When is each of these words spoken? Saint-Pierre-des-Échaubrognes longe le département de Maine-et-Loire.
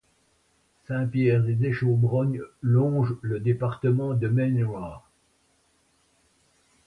Saint-Pierre-des-Échaubrognes 0.87 2.41
longe 2.63 3.15
le 3.21 3.39
département 3.39 4.15
de 4.15 4.27
Maine-et-Loire. 4.29 5.07